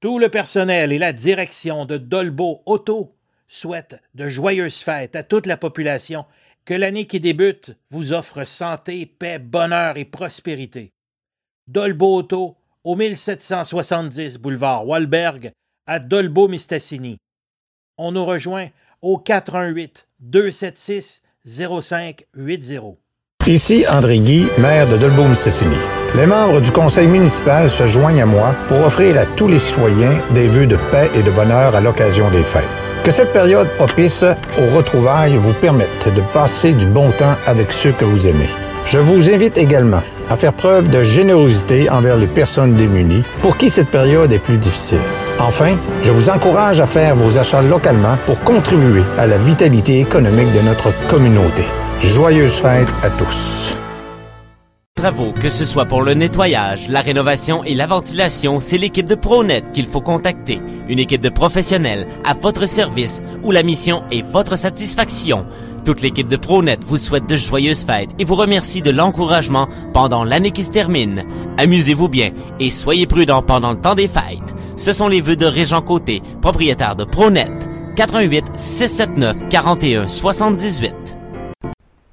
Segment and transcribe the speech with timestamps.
[0.00, 3.16] Tout le personnel et la direction de Dolbo Auto
[3.48, 6.24] souhaitent de joyeuses fêtes à toute la population.
[6.64, 10.92] Que l'année qui débute vous offre santé, paix, bonheur et prospérité.
[11.66, 15.50] Dolbo Auto, au 1770 boulevard Walberg,
[15.88, 17.16] à Dolbo-Mistassini.
[17.96, 18.68] On nous rejoint
[19.02, 22.94] au 418 276 0580.
[23.48, 25.97] Ici André Guy, maire de Dolbeau-Mistassini.
[26.14, 30.12] Les membres du conseil municipal se joignent à moi pour offrir à tous les citoyens
[30.30, 32.64] des vœux de paix et de bonheur à l'occasion des fêtes.
[33.04, 34.24] Que cette période propice
[34.58, 38.48] aux retrouvailles vous permette de passer du bon temps avec ceux que vous aimez.
[38.86, 43.70] Je vous invite également à faire preuve de générosité envers les personnes démunies pour qui
[43.70, 45.00] cette période est plus difficile.
[45.38, 50.52] Enfin, je vous encourage à faire vos achats localement pour contribuer à la vitalité économique
[50.52, 51.64] de notre communauté.
[52.00, 53.74] Joyeuses fêtes à tous.
[54.98, 59.14] Travaux, que ce soit pour le nettoyage, la rénovation et la ventilation, c'est l'équipe de
[59.14, 60.60] ProNet qu'il faut contacter.
[60.88, 65.46] Une équipe de professionnels à votre service où la mission est votre satisfaction.
[65.84, 70.24] Toute l'équipe de ProNet vous souhaite de joyeuses fêtes et vous remercie de l'encouragement pendant
[70.24, 71.24] l'année qui se termine.
[71.58, 74.52] Amusez-vous bien et soyez prudents pendant le temps des fêtes.
[74.76, 77.52] Ce sont les vœux de Régent Côté, propriétaire de ProNet.
[77.94, 81.07] 88 679 41 78.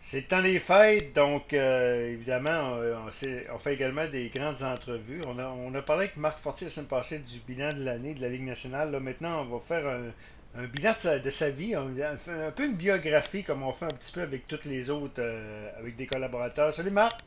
[0.08, 5.20] C'est le temps des fêtes, donc euh, évidemment, on, on, fait également des grandes entrevues.
[5.28, 8.14] On a, on a parlé avec Marc Fortier la semaine passée du bilan de l'année
[8.14, 8.92] de la Ligue nationale.
[8.92, 12.52] Là, maintenant, on va faire un, un bilan de sa, de sa, vie, un, un,
[12.52, 15.96] peu une biographie comme on fait un petit peu avec toutes les autres, euh, avec
[15.96, 16.72] des collaborateurs.
[16.72, 17.20] Salut Marc!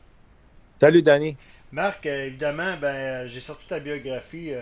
[0.79, 1.35] Salut Danny!
[1.73, 4.53] Marc, euh, évidemment, ben, j'ai sorti ta biographie.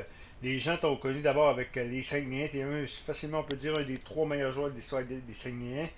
[0.41, 2.47] les gens t'ont connu d'abord avec les Saguenayens.
[2.49, 5.35] Tu es facilement, on peut dire, un des trois meilleurs joueurs de l'histoire des, des
[5.35, 5.89] Saguenayens.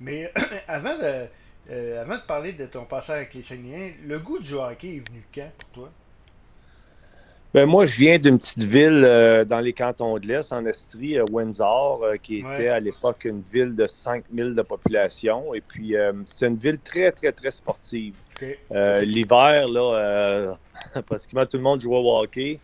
[0.00, 0.30] Mais
[0.68, 1.28] avant de
[1.70, 5.08] euh, avant de parler de ton passage avec les Saguenayens, le goût du hockey est
[5.08, 5.90] venu quand pour toi?
[7.54, 11.18] Ben moi, je viens d'une petite ville euh, dans les cantons de l'Est, en Estrie,
[11.18, 15.52] euh, Windsor, euh, qui était à l'époque une ville de 5000 de population.
[15.52, 18.14] Et puis, c'est une ville très, très, très sportive.
[18.36, 18.56] Okay.
[19.04, 20.56] L'hiver, là,
[21.06, 22.58] pratiquement tout le monde jouait au hockey.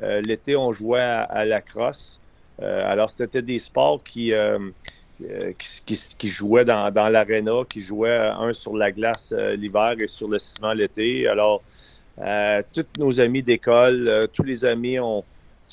[0.00, 2.20] L'été, on jouait à, à la crosse.
[2.60, 4.32] alors, c'était des sports qui
[5.16, 9.92] qui, qui, qui, jouaient dans, dans l'aréna, qui jouaient un sur la glace euh, l'hiver
[10.00, 11.28] et sur le ciment l'été.
[11.28, 11.62] Alors,
[12.18, 15.24] euh, tous nos amis d'école, euh, tous les amis ont,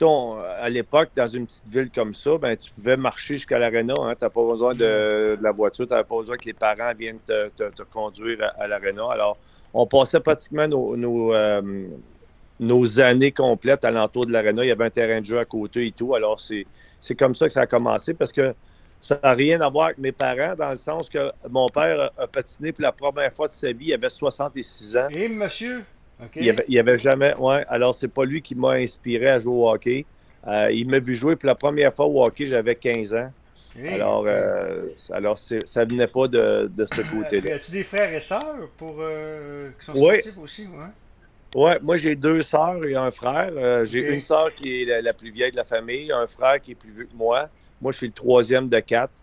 [0.01, 3.93] on, à l'époque, dans une petite ville comme ça, ben, tu pouvais marcher jusqu'à l'aréna.
[3.99, 6.93] Hein, tu n'as pas besoin de, la voiture, tu n'avais pas besoin que les parents
[6.97, 9.03] viennent te, conduire à, à l'aréna.
[9.11, 9.37] Alors,
[9.73, 14.63] on passait pratiquement nos, nos, euh, années complètes alentour de l'aréna.
[14.63, 16.15] Il y avait un terrain de jeu à côté et tout.
[16.15, 18.53] Alors, c'est comme ça que ça a commencé parce que
[19.01, 22.27] ça n'a rien à voir avec mes parents, dans le sens que mon père a
[22.27, 25.07] patiné pour la première fois de sa vie, il avait 66 ans.
[25.11, 25.83] Et monsieur?
[26.21, 26.41] Okay.
[26.41, 27.33] Il, avait, il avait jamais.
[27.37, 30.05] Ouais, alors, c'est pas lui qui m'a inspiré à jouer au hockey.
[30.47, 33.31] Euh, il m'a vu jouer pour la première fois au hockey, j'avais 15 ans.
[33.77, 37.55] Hey, alors, euh, alors ça venait pas de, de ce côté-là.
[37.55, 40.43] As-tu des frères et sœurs pour, euh, qui sont sportifs oui.
[40.43, 40.67] aussi?
[40.67, 41.61] Ouais?
[41.61, 43.51] Ouais, moi j'ai deux sœurs et un frère.
[43.55, 44.13] Euh, j'ai okay.
[44.15, 46.75] une sœur qui est la, la, plus vieille de la famille, un frère qui est
[46.75, 47.47] plus vieux que moi.
[47.81, 49.13] Moi, je suis le troisième de quatre.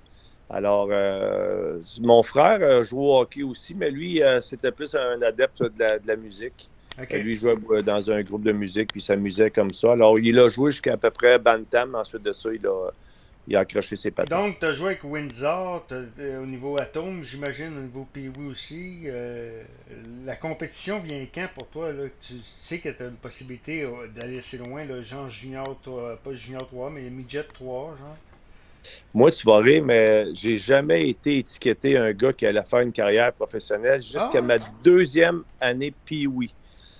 [0.48, 5.20] Alors, euh, mon frère euh, joue au hockey aussi, mais lui, euh, c'était plus un
[5.22, 6.70] adepte de la, de la musique.
[7.00, 7.18] Okay.
[7.18, 9.92] Lui jouait dans un groupe de musique, puis s'amusait comme ça.
[9.92, 11.94] Alors, il a joué jusqu'à peu près Bantam.
[11.94, 12.90] Ensuite de ça, il a,
[13.48, 14.30] il a accroché ses pattes.
[14.30, 15.84] Donc, tu as joué avec Windsor
[16.40, 19.02] au niveau Atome, j'imagine, au niveau Pee-Wee aussi.
[19.06, 19.62] Euh,
[20.24, 21.92] la compétition vient quand pour toi?
[21.92, 22.04] Là?
[22.20, 26.16] Tu, tu sais que tu as une possibilité d'aller assez loin, là, genre Junior 3,
[26.16, 28.16] pas Junior 3, mais Midget 3, genre?
[29.14, 32.92] Moi, tu vas rire, mais j'ai jamais été étiqueté un gars qui allait faire une
[32.92, 34.42] carrière professionnelle jusqu'à ah.
[34.42, 36.52] ma deuxième année Pee-Wee.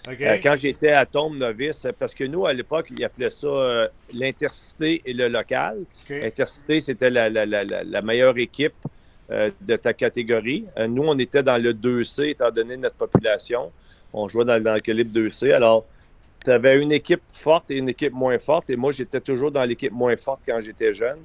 [0.09, 0.27] Okay.
[0.27, 3.89] Euh, quand j'étais à Tombe novice, parce que nous, à l'époque, ils appelaient ça euh,
[4.13, 5.85] l'intercité et le local.
[6.05, 6.21] Okay.
[6.21, 8.75] L'intercité, c'était la, la, la, la, meilleure équipe
[9.31, 10.65] euh, de ta catégorie.
[10.89, 13.73] Nous, on était dans le 2C, étant donné notre population.
[14.13, 15.53] On jouait dans, dans le calibre 2C.
[15.53, 15.85] Alors,
[16.45, 18.71] tu avais une équipe forte et une équipe moins forte.
[18.71, 21.19] Et moi, j'étais toujours dans l'équipe moins forte quand j'étais jeune.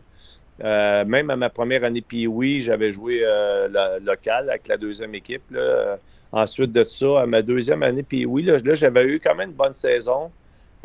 [0.63, 5.15] Euh, même à ma première année Pee-Wee, j'avais joué euh, la, local avec la deuxième
[5.15, 5.43] équipe.
[5.49, 5.97] Là.
[6.31, 9.55] Ensuite de ça, à ma deuxième année Pee-Wee, là, là j'avais eu quand même une
[9.55, 10.31] bonne saison.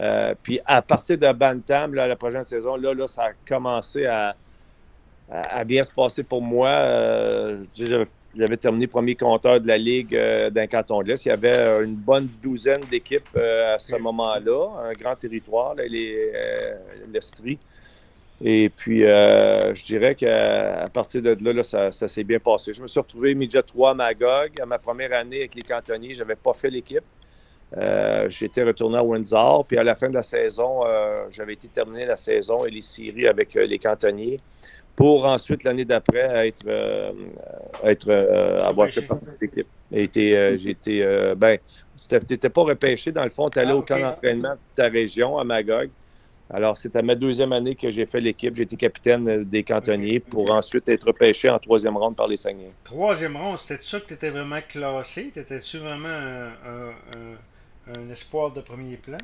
[0.00, 4.06] Euh, puis à partir de Bantam, là, la prochaine saison, là, là, ça a commencé
[4.06, 4.34] à,
[5.30, 6.70] à, à bien se passer pour moi.
[7.74, 10.18] J'avais terminé premier compteur de la Ligue
[10.50, 11.24] d'un canton de l'Est.
[11.26, 15.74] Il y avait une bonne douzaine d'équipes à ce moment-là, un grand territoire,
[17.12, 17.58] l'Estrie.
[18.44, 22.72] Et puis, euh, je dirais qu'à partir de là, là ça, ça s'est bien passé.
[22.72, 24.52] Je me suis retrouvé midget 3 à Magog.
[24.60, 27.04] À ma première année avec les cantonniers, je n'avais pas fait l'équipe.
[27.76, 31.66] Euh, j'étais retourné à Windsor, puis à la fin de la saison, euh, j'avais été
[31.68, 34.40] terminé la saison et les séries avec euh, les cantonniers
[34.94, 36.70] pour ensuite, l'année d'après, être,
[37.84, 38.10] être
[38.64, 39.66] avoir fait partie de l'équipe.
[39.92, 41.58] J'ai été, ben,
[42.08, 44.88] tu n'étais pas repêché, dans le fond, tu allais ah, au camp d'entraînement de ta
[44.88, 45.90] région, à Magog.
[46.48, 48.54] Alors, c'était ma deuxième année que j'ai fait l'équipe.
[48.54, 52.70] J'ai été capitaine des cantonniers pour ensuite être repêché en troisième ronde par les Saguenay.
[52.84, 55.30] Troisième ronde, c'était ça que tu étais vraiment classé?
[55.30, 59.18] T'étais-tu vraiment un, un espoir de premier plan?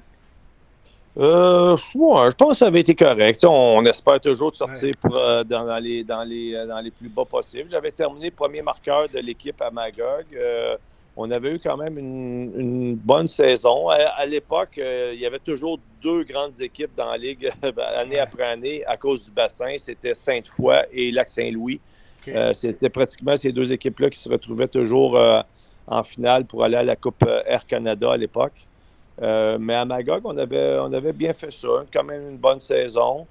[1.19, 3.45] Euh, je pense que ça avait été correct.
[3.45, 7.25] On, espère toujours de sortir euh, dans, les, dans, les, euh, dans les plus bas
[7.25, 7.69] possibles.
[7.71, 10.25] J'avais terminé premier marqueur de l'équipe à Magog.
[10.35, 10.77] Euh,
[11.17, 13.89] on avait eu quand même une, bonne saison.
[13.89, 17.51] À, l'époque, il y avait toujours deux grandes équipes dans la Ligue,
[17.97, 19.75] année après année, à cause du bassin.
[19.77, 21.81] C'était Sainte-Foy et Lac-Saint-Louis.
[22.55, 25.19] C'était pratiquement ces deux équipes-là qui se retrouvaient toujours
[25.87, 28.67] en finale pour aller à la Coupe Air Canada à l'époque.
[29.21, 31.85] Euh, mais à Magog, on avait, on avait bien fait ça.
[31.93, 33.27] Quand même une bonne saison.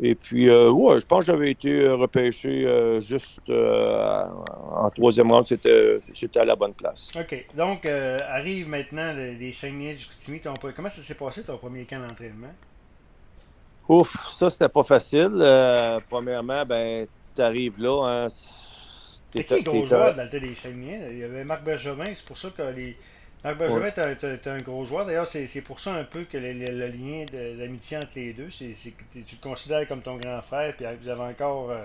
[0.00, 2.66] Et puis, euh, ouais, je pense que j'avais été euh, repêché
[3.00, 5.46] juste en troisième round.
[5.46, 6.00] C'était,
[6.36, 7.10] à la bonne place.
[7.14, 7.46] OK.
[7.56, 10.40] Donc, arrive maintenant les Saguenay du Coutimi.
[10.74, 12.52] Comment ça s'est passé ton premier camp d'entraînement?
[13.88, 15.30] Ouf, ça, c'était pas facile.
[16.08, 18.24] premièrement, ben, tu arrives là.
[18.24, 18.26] Hein,
[19.30, 21.08] C'était qui le gros joueur dans le des Saguenay?
[21.12, 22.04] Il y avait Marc Bergevin.
[22.14, 22.96] C'est pour ça que les
[23.44, 25.04] Marc Benjamin est un, gros joueur.
[25.04, 28.72] D'ailleurs, c'est pour ça un peu que le, lien de l'amitié entre les deux, c'est
[28.72, 31.84] que tu le considères comme ton grand frère, puis vous avez encore euh,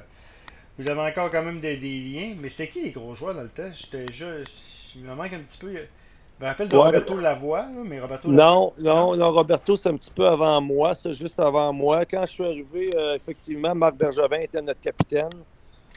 [0.77, 2.35] vous avez encore quand même des, liens.
[2.39, 3.49] Mais c'était qui les gros joueurs dans le?
[3.73, 4.95] J'étais juste.
[4.95, 5.73] Il me manque un petit peu.
[5.73, 10.11] Je me rappelle de Roberto Lavoie, mais Roberto Non, non, non, Roberto, c'est un petit
[10.11, 12.05] peu avant moi, c'est juste avant moi.
[12.05, 15.29] Quand je suis arrivé, euh, effectivement, Marc Bergevin était notre capitaine.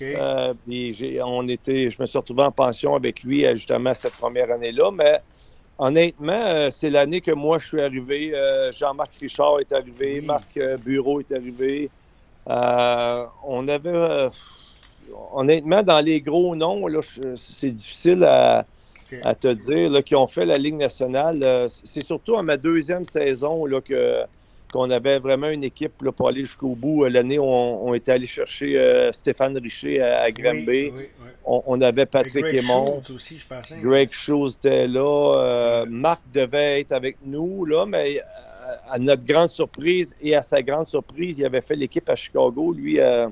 [0.02, 0.54] Euh,
[1.22, 5.18] on était, je me suis retrouvé en pension avec lui justement cette première année-là, mais
[5.82, 8.32] Honnêtement, euh, c'est l'année que moi je suis arrivé.
[8.34, 11.88] Euh, Jean-Marc Richard est arrivé, Marc euh, Bureau est arrivé.
[12.46, 14.28] on avait.
[15.32, 16.86] honnêtement, dans les gros noms,
[17.34, 18.66] c'est difficile à,
[19.40, 21.70] te dire, qui ont fait la Ligue nationale.
[21.70, 24.22] c'est surtout à ma deuxième saison là, que
[24.72, 27.04] qu'on avait vraiment une équipe pour aller jusqu'au bout.
[27.04, 30.92] Euh, l'année où on, était allé chercher euh, Stéphane Richer à, à Granby.
[31.44, 33.02] On, avait Patrick Aymon.
[33.12, 33.78] aussi, je pensais.
[33.82, 35.32] Greg Schultz était là.
[35.36, 38.22] Euh, Marc devait être avec nous, là, mais
[38.88, 42.72] à notre grande surprise et à sa grande surprise, il avait fait l'équipe à Chicago,
[42.72, 43.30] lui, à,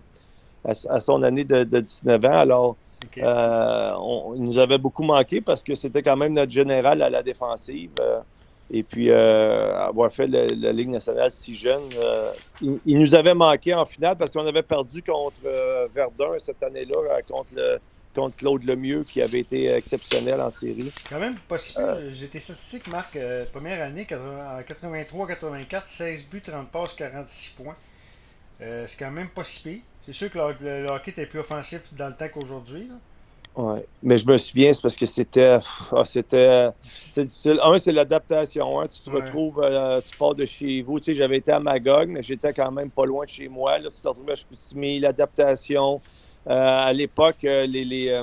[1.01, 2.29] son année de, 19 ans.
[2.39, 2.77] Alors,
[3.17, 7.91] il nous avait beaucoup manqué parce que c'était quand même notre général à la défensive.
[8.71, 12.33] Et puis, euh, avoir fait la, Ligue nationale si jeune, euh,
[12.85, 17.23] il, nous avait manqué en finale parce qu'on avait perdu contre euh, Verdun cette année-là,
[17.27, 17.81] contre,
[18.15, 20.93] contre Claude Lemieux, qui avait été exceptionnel en série.
[21.09, 22.11] Quand même possible.
[22.11, 23.19] J'étais statistique, Marc,
[23.53, 27.75] première année, en 83-84, 16 buts, 30 passes, 46 points.
[28.61, 32.09] C'est quand même pas si C'est sûr que le, le, hockey était plus offensif dans
[32.09, 32.91] le temps qu'aujourd'hui.
[33.61, 35.59] Oui, mais je me souviens, c'est parce que c'était.
[35.91, 37.59] Ah, c'était difficile.
[37.61, 38.81] Un, c'est l'adaptation.
[38.81, 38.85] Hein.
[38.87, 41.01] Tu te retrouves, euh, tu pars de chez vous.
[41.01, 43.77] Tu sais, j'avais été à Magog, mais j'étais quand même pas loin de chez moi.
[43.79, 46.01] Là, tu te retrouves à Chicoutimi, l'adaptation.
[46.47, 48.23] Euh, à l'époque, euh, les, les,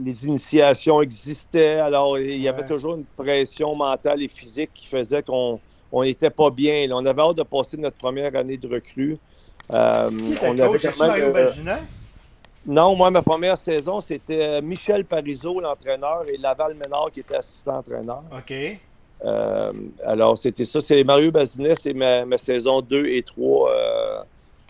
[0.00, 1.78] les, initiations existaient.
[1.80, 5.60] Alors, il y avait toujours une pression mentale et physique qui faisait qu'on
[5.92, 6.88] n'était pas bien.
[6.92, 9.18] On avait hâte de passer notre première année de recrue.
[9.68, 11.76] on avait quand même,
[12.66, 17.36] non, moi, ma première saison, c'était euh, Michel Parizeau, l'entraîneur, et Laval Ménard qui était
[17.36, 18.24] assistant-entraîneur.
[18.36, 18.52] OK.
[19.24, 19.72] Euh,
[20.04, 20.80] alors, c'était ça.
[20.80, 23.70] C'est Mario Bazinet, c'est ma, saison 2 et 3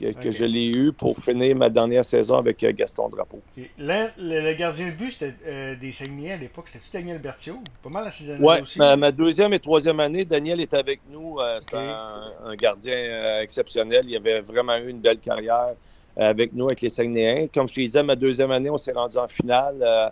[0.02, 3.40] euh, que, je l'ai eu pour finir ma dernière saison avec Gaston Drapeau.
[3.78, 6.68] Le, gardien de but, c'était des Saguenay à l'époque.
[6.68, 7.60] C'était-tu Daniel Berthiaud?
[7.82, 8.78] Pas mal la saison ouais, aussi.
[8.78, 11.38] Ma, ma, deuxième et troisième année, Daniel est avec nous.
[11.60, 14.04] C'était un, gardien exceptionnel.
[14.08, 15.68] Il avait vraiment eu une belle carrière
[16.16, 17.48] avec nous, avec les Saguenayens.
[17.52, 19.76] Comme je te disais, ma deuxième année, on s'est rendu en finale.
[19.80, 20.08] Euh,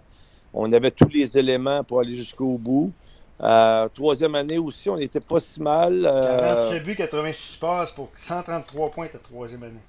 [0.52, 2.92] on avait tous les éléments pour aller jusqu'au bout.
[3.44, 6.02] Euh, troisième année aussi, on n'était pas si mal.
[6.02, 9.80] 47 euh, buts, 86 passes pour 133 points ta troisième année.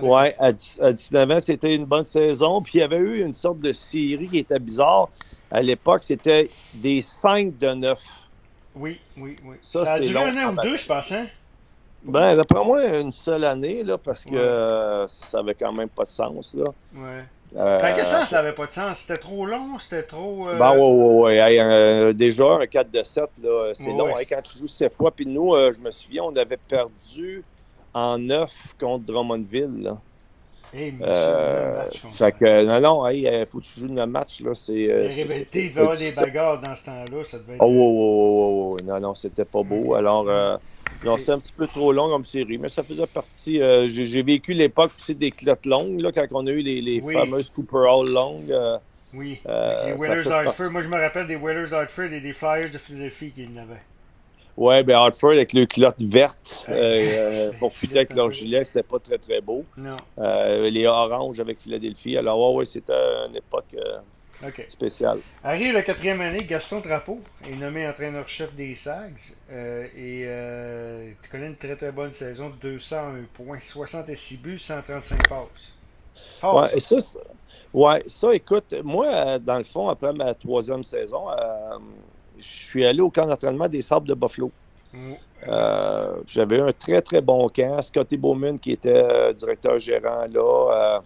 [0.00, 0.52] Oui, à,
[0.92, 2.62] 19 ans, c'était une bonne saison.
[2.62, 5.10] Puis il y avait eu une sorte de série qui était bizarre.
[5.50, 8.00] À l'époque, c'était des 5 de 9.
[8.76, 9.56] Oui, oui, oui.
[9.60, 11.26] Ça, a duré un an ou deux, je pense, hein?
[12.04, 16.04] Ben, d'après moi, une seule année, là, parce que euh, ça avait quand même pas
[16.04, 16.64] de sens, là.
[16.94, 17.24] Ouais.
[17.56, 18.98] Euh, quel sens ça avait pas de sens?
[19.00, 19.78] C'était trop long?
[19.78, 20.48] C'était trop.
[20.48, 20.58] Euh...
[20.58, 21.60] Ben, ouais, ouais, ouais.
[21.60, 24.08] Euh, déjà, un 4 de 7, là, c'est long.
[24.08, 27.44] Hein, quand tu joues 7 fois, puis nous, je me souviens, on avait perdu
[27.92, 29.98] en 9 contre Drummondville, là.
[30.74, 34.40] Hey, mais Euh, match, fait que, non, non, il faut que tu joues le match.
[34.40, 37.24] Là, c'est, euh, Les c'est- rivalités, il devait y avoir des bagarres dans ce temps-là.
[37.24, 37.60] Ça devait être.
[37.62, 39.92] Oh, oh, oh, oh, oh, non, non, c'était pas beau.
[39.94, 40.56] Alors, euh,
[41.04, 43.60] non, c'était un petit peu trop long comme série, mais ça faisait partie.
[43.60, 47.12] euh, j'ai, vécu l'époque des clottes longues, là, quand on a eu les, les Oui.
[47.12, 48.52] fameuses Cooper Hall longues.
[48.52, 48.78] euh,
[49.14, 50.62] Oui, Euh, avec les Whalers partie.
[50.70, 53.82] Moi, je me rappelle des Whalers d'Hartford et des Flyers de Philadelphie qui en avaient.
[54.56, 58.82] ouais, ben Hartford avec le culotte verte euh, euh, pour fuiter avec leur gilet, c'était
[58.84, 59.64] pas très, très beau.
[59.76, 59.96] Non.
[60.18, 62.16] Les oranges avec Philadelphie.
[62.16, 62.92] Alors, ouais, ouais, c'était
[63.28, 63.74] une époque
[64.42, 64.68] euh, OK.
[64.68, 65.22] spéciale.
[65.42, 69.20] Arrive la quatrième année, Gaston Drapeau est nommé entraîneur-chef des Sags.
[69.50, 75.28] euh, et euh, tu connais une très très bonne saison, 201 points, 66 buts, 135
[75.28, 75.80] passes.
[76.40, 76.78] Fort, Ouais, ça.
[76.78, 77.18] et ça, c'est-
[77.72, 81.26] ouais, ça, écoute, moi, euh, dans le fond, après ma troisième saison,
[82.36, 84.54] je suis allé au camp d'entraînement des Sables de Buffalo.
[84.94, 85.16] Mm.
[85.48, 87.82] Euh, J'avais eu un très, très bon camp.
[87.82, 91.02] Scotty Bowman, qui était euh, directeur gérant là,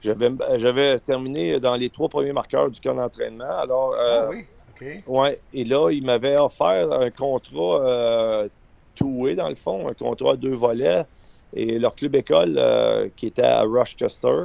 [0.00, 3.58] j'avais j'avais terminé dans les trois premiers marqueurs du camp d'entraînement.
[3.58, 4.86] Alors, euh, Ah oui, OK.
[5.06, 8.48] Ouais, et là, il m'avait offert un contrat euh,
[8.94, 11.04] two-way, dans le fond, un contrat à deux volets,
[11.52, 14.44] et leur club école euh, qui était à Rochester.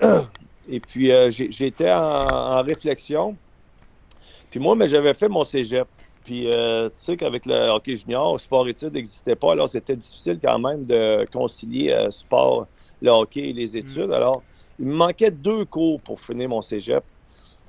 [0.68, 3.38] et puis, euh, j'étais en, en réflexion.
[4.50, 5.88] Puis moi, mais j'avais fait mon cégep.
[6.24, 10.58] Puis, euh, tu sais qu'avec le hockey junior, sport-études n'existait pas, alors c'était difficile quand
[10.58, 12.66] même de concilier euh, sport,
[13.00, 14.10] le hockey et les études.
[14.10, 14.44] Alors,
[14.78, 17.04] il me manquait deux cours pour finir mon cégep.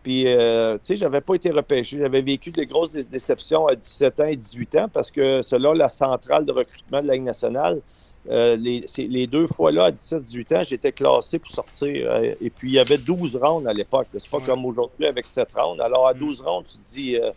[0.04, 1.98] Puis, euh, tu sais, j'avais pas été repêché.
[2.00, 5.74] J'avais vécu des grosses dé- déceptions à 17 ans et 18 ans parce que selon
[5.74, 7.82] la centrale de recrutement de la Ligue nationale,
[8.30, 12.10] euh, les, deux fois-là, à 17-18 ans, j'étais classé pour sortir.
[12.12, 14.08] euh, et puis, il y avait 12 rounds à l'époque.
[14.18, 14.44] C'est pas Ouais.
[14.46, 15.82] comme aujourd'hui avec 7 rounds.
[15.82, 17.32] Alors, à 12 rounds, tu te dis, euh,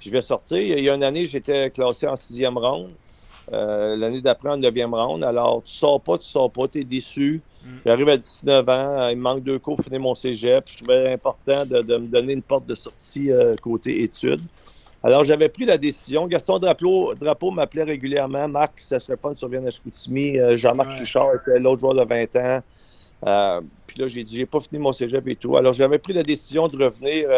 [0.00, 0.58] je vais sortir.
[0.58, 2.88] Il y a une année, j'étais classé en sixième round.
[3.50, 5.22] L'année d'après, en neuvième round.
[5.22, 7.42] Alors, tu sors pas, tu sors pas, tu es déçu.
[7.64, 7.78] Mm.
[7.86, 10.64] J'arrive à 19 ans, il me manque deux cours pour finir mon cégep.
[10.68, 14.42] Je trouvais important de, de me donner une porte de sortie euh, côté études.
[15.02, 16.26] Alors, j'avais pris la décision.
[16.26, 18.48] Gaston Drapeau, Drapeau m'appelait régulièrement.
[18.48, 20.38] Marc, ça serait pas une survienne à Chicoutimi.
[20.38, 20.98] Euh, Jean-Marc Ouais.
[21.00, 22.60] Richard était l'autre joueur de 20 ans.
[23.26, 25.56] Euh, puis là, j'ai dit, j'ai pas fini mon cégep et tout.
[25.56, 27.28] Alors, j'avais pris la décision de revenir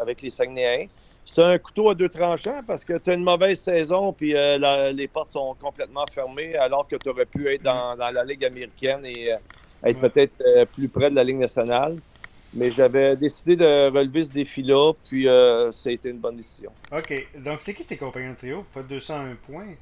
[0.00, 0.88] avec les Saguenayens.
[1.24, 4.92] C'est un couteau à deux tranchants parce que tu as une mauvaise saison puis la-
[4.92, 8.44] les portes sont complètement fermées alors que tu aurais pu être dans, dans la Ligue
[8.46, 9.34] américaine et
[9.88, 11.96] être peut-être euh, plus près de la Ligue nationale.
[12.54, 16.70] Mais j'avais décidé de relever ce défi-là, puis euh, ça a été une bonne décision.
[16.90, 17.28] OK.
[17.38, 18.62] Donc, c'est qui tes compagnons de trio?
[18.62, 19.74] Pour faire 201 points?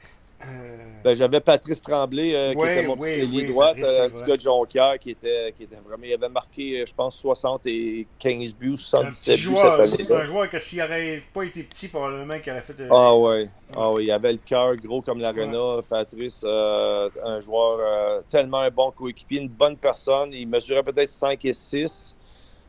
[0.48, 3.98] Euh, Ben, j'avais Patrice Tremblay, euh, qui Ouais, était mon ouais, petit oui, droite, Patrice,
[4.00, 6.02] euh, un petit gars de Jonquière qui était, qui était vraiment.
[6.04, 9.86] Il avait marqué, euh, je pense, 75 buts, c'est un 77 petit buts joueur.
[9.86, 12.88] cette C'est un joueur que s'il n'aurait pas été petit, probablement qu'il aurait fait de.
[12.90, 13.48] Ah ouais.
[13.76, 15.82] Ah oui, il avait le cœur gros comme l'arena.
[15.88, 20.32] Patrice, euh, un joueur euh, tellement un bon coéquipier, une bonne personne.
[20.32, 22.16] Il mesurait peut-être 5 et 6.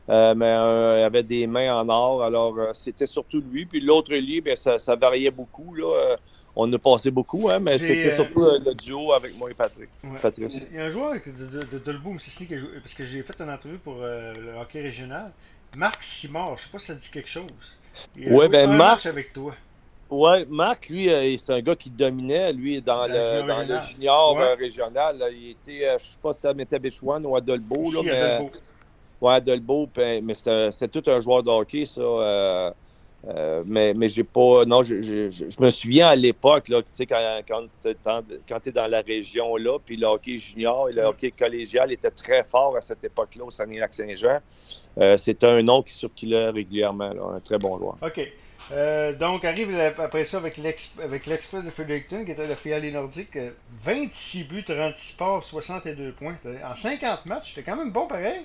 [0.08, 3.66] euh, mais euh, il avait des mains en or, alors euh, c'était surtout lui.
[3.66, 5.74] Puis l'autre lit, ben, ça, ça variait beaucoup.
[5.74, 6.16] Là.
[6.58, 9.54] On a passé beaucoup, hein, mais c'était euh, surtout euh, le duo avec moi et
[9.54, 9.90] Patrick.
[10.02, 10.18] Ouais.
[10.20, 10.66] Patrice.
[10.70, 13.50] Il y a un joueur de, de, de a joué- parce que j'ai fait une
[13.50, 15.32] entrevue pour euh, le hockey régional.
[15.76, 17.44] Marc Simard, je sais pas si ça dit quelque chose.
[18.16, 19.54] Il a Ouais, joué ben, un Marc- match avec toi.
[20.08, 23.46] Ouais, Marc, lui, euh, c'est un gars qui dominait, lui, dans, Dans le le, junior
[23.46, 23.88] dans le régional.
[23.90, 24.54] junior Ouais.
[24.54, 25.18] régional.
[25.18, 25.26] là.
[25.30, 27.82] il était, je sais pas si ça mettait Béchouane ou à Dolbeau.
[27.82, 28.10] là, mais...
[28.12, 28.52] à Dolbeau.
[29.20, 32.72] Ouais, à Dolbeau, mais c'était c'était tout un joueur de hockey, ça.
[33.28, 34.64] Euh, mais mais j'ai pas.
[34.66, 38.72] Non, je, je- je- me souviens à l'époque, là, tu sais, quand, quand tu es
[38.72, 42.76] dans la région, là, puis le hockey junior et le hockey collégial était très fort
[42.76, 44.38] à cette époque-là au Saguenay-Lac-Saint-Jean.
[44.98, 47.96] Euh, C'était un nom qui circulait régulièrement, là, un très bon joueur.
[48.02, 48.20] OK.
[48.72, 52.90] Euh, donc, arrive après ça avec l'ex- avec l'Express de Fredericton, qui était le filiale
[52.92, 53.36] nordique.
[53.36, 56.36] euh, 26 buts, 36 passes, 62 points.
[56.64, 58.40] En 50 matchs, c'était quand même bon pareil.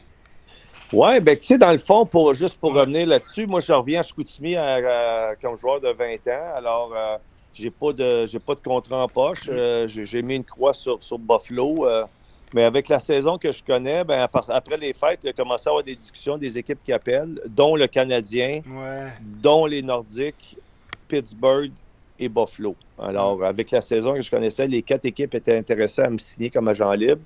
[0.92, 4.02] Ouais, ben tu sais, dans le fond, pour juste pour revenir là-dessus, moi je reviens
[4.02, 6.54] à Chicoutimi à- à- comme joueur de 20 ans.
[6.56, 7.18] Alors euh,
[7.54, 9.48] j'ai pas de j'ai pas de contrat en poche.
[9.50, 11.88] Euh, j'ai j'ai mis une croix sur, sur Buffalo.
[11.88, 12.06] euh,
[12.54, 15.72] mais avec la saison que je connais, ben, après les fêtes, il a commencé à
[15.72, 19.08] avoir des discussions des équipes qui appellent, dont le Canadien, Ouais.
[19.22, 20.60] dont les Nordiques,
[21.08, 21.72] Pittsburgh
[22.20, 22.76] et Buffalo.
[22.98, 26.52] Alors, avec la saison que je connaissais, les quatre équipes étaient intéressées à me signer
[26.52, 27.22] comme agent libre.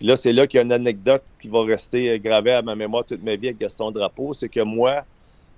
[0.00, 2.74] Puis là, c'est là qu'il y a une anecdote qui va rester gravée à ma
[2.74, 4.32] mémoire toute ma vie avec Gaston Drapeau.
[4.32, 5.04] C'est que moi,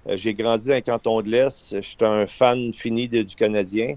[0.08, 1.80] euh, j'ai grandi dans le canton de l'Est.
[1.80, 3.94] J'étais un fan fini de- du Canadien.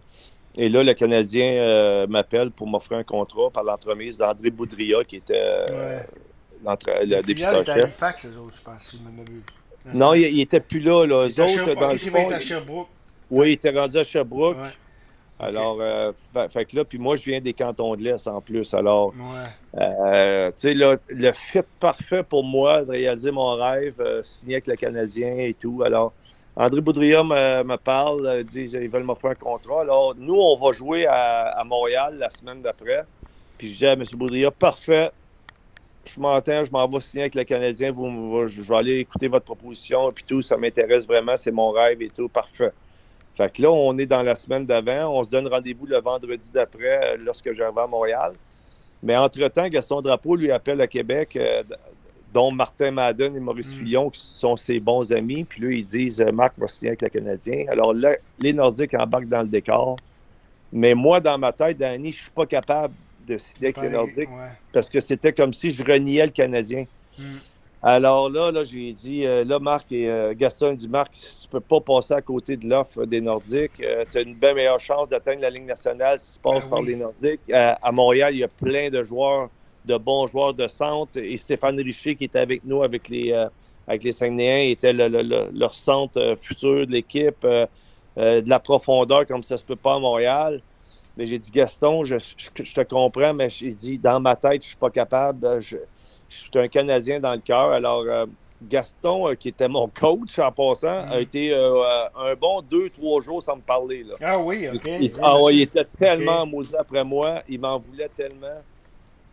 [0.55, 5.15] Et là, le Canadien euh, m'appelle pour m'offrir un contrat par l'entremise d'André Boudria, qui
[5.15, 6.05] était euh, ouais.
[7.05, 7.73] Le filiale était à.
[7.73, 9.41] Halifax, eux autres, je pense, si je me m'abuse.
[9.95, 11.05] Non, il, il était plus là.
[11.07, 11.27] là.
[11.27, 12.87] Il Eux autres, dans Ok, le c'est vrai, il fond, était à Sherbrooke.
[13.31, 14.57] oui, il était rendu à Sherbrooke.
[14.57, 14.69] Ouais.
[15.39, 16.13] Alors, euh,
[16.49, 18.73] fait, que là, puis moi, je viens des cantons de l'Est en plus.
[18.73, 19.81] Alors, ouais.
[19.81, 24.67] euh, tu sais, le fit parfait pour moi de réaliser mon rêve, euh, signer avec
[24.67, 25.83] le Canadien et tout.
[25.83, 26.13] Alors,
[26.55, 29.81] André Boudria me, parle, dit ils veulent m'offrir un contrat.
[29.81, 33.03] Alors, nous, on va jouer à, Montréal la semaine d'après.
[33.57, 34.03] Puis je dis à M.
[34.13, 35.11] Boudria, parfait,
[36.05, 39.45] je m'entends, je m'en vais signer avec le Canadien, vous, je vais aller écouter votre
[39.45, 42.71] proposition et puis tout, ça m'intéresse vraiment, c'est mon rêve et tout, parfait.
[43.35, 45.19] Fait que là, on est dans la semaine d'avant.
[45.19, 48.33] On se donne rendez-vous le vendredi d'après euh, lorsque j'arrive à Montréal.
[49.03, 51.61] Mais entre-temps, Gaston Drapeau lui appelle à Québec, euh,
[52.33, 53.79] dont Martin Madden et Maurice mm.
[53.79, 55.43] Fillon, qui sont ses bons amis.
[55.43, 57.65] Puis là, ils disent euh, Marc va signer avec le Canadien.
[57.67, 59.97] Alors là, les Nordiques embarquent dans le décor.
[60.71, 62.93] Mais moi, dans ma tête, Danny, je ne suis pas capable
[63.27, 64.29] de signer avec les Nordiques
[64.71, 66.85] parce que c'était comme si je reniais le Canadien.
[67.19, 67.23] Mm.
[67.87, 71.59] Alors là, là j'ai dit, euh, là, Marc et euh, Gaston dit, Marc, tu peux
[71.59, 73.79] pas passer à côté de l'offre des Nordiques.
[73.79, 76.69] Euh, tu as une bien meilleure chance d'atteindre la Ligue nationale si tu passes ben
[76.71, 77.41] par les Nordiques.
[77.53, 79.49] à Montréal, il y a plein de joueurs,
[79.85, 81.19] de bons joueurs de centre.
[81.19, 83.31] Et Stéphane Richer, qui était avec nous, avec les,
[83.87, 87.45] avec les Saguenayens, était leur centre futur de l'équipe.
[87.45, 90.59] de la profondeur comme ça se peut pas à Montréal.
[91.17, 94.75] Mais j'ai dit, Gaston, je, te comprends, mais j'ai dit, dans ma tête, je suis
[94.75, 95.61] pas capable.
[95.61, 95.77] Je,
[96.24, 97.71] je suis un Canadien dans le cœur.
[97.71, 98.25] Alors, euh,
[98.63, 101.21] Gaston, euh, qui était mon coach en passant, a mm.
[101.21, 101.83] été euh,
[102.15, 104.03] un bon deux, trois jours sans me parler.
[104.03, 104.15] Là.
[104.21, 104.89] Ah oui, OK.
[104.99, 106.75] Il, ah, il était tellement okay.
[106.77, 107.41] après moi.
[107.47, 108.61] Il m'en voulait tellement.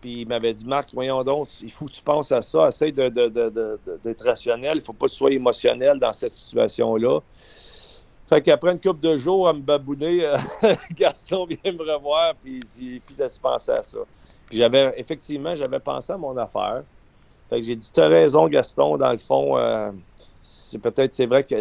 [0.00, 2.68] Puis il m'avait dit, Marc, voyons donc, il faut que tu penses à ça.
[2.68, 3.78] Essaye d'être de,
[4.18, 4.72] rationnel.
[4.74, 7.20] Il ne faut pas que tu sois émotionnel dans cette situation-là.
[8.32, 10.32] Fait qu'après une couple de jours à me babouner,
[10.92, 12.60] Gaston vient me revoir, puis,
[13.04, 13.98] puis de se penser à ça
[14.52, 16.82] j'avais, effectivement, j'avais pensé à mon affaire.
[17.48, 19.90] Fait que j'ai dit, tu as raison, Gaston, dans le fond, euh,
[20.42, 21.54] c'est peut-être, c'est vrai que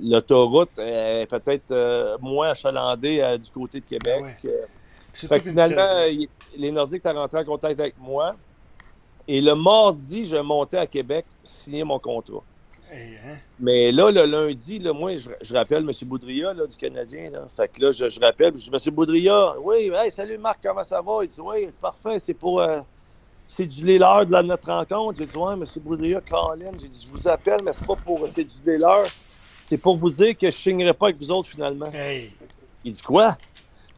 [0.00, 4.24] l'autoroute est peut-être euh, moins achalandée euh, du côté de Québec.
[4.24, 8.34] Ah fait que finalement, les Nordiques sont rentré en contact avec moi.
[9.26, 12.42] Et le mardi, je montais à Québec signer mon contrat.
[12.94, 13.36] Hein?
[13.58, 15.90] Mais là, le lundi, là, moi, je, rappelle M.
[16.08, 17.30] Boudria du Canadien.
[17.30, 17.48] Là.
[17.56, 18.94] Fait que là, je, rappelle, je dis M.
[18.94, 21.18] Boudria, oui, salut Marc, comment ça va?
[21.22, 22.60] Il dit Oui, parfait, c'est pour.
[22.60, 22.80] Euh,
[23.46, 25.18] c'est du l'heure de notre rencontre.
[25.18, 25.64] J'ai dit Ouais, M.
[25.82, 28.26] Boudria, Colin, j'ai dit Je vous appelle, mais c'est pas pour.
[28.28, 29.06] C'est du l'heure.
[29.62, 31.90] C'est pour vous dire que je ne signerai pas avec vous autres finalement.
[32.84, 33.36] Il dit Quoi?